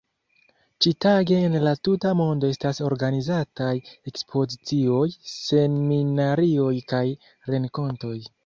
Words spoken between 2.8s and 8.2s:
organizataj ekspozicioj, seminarioj kaj renkontoj.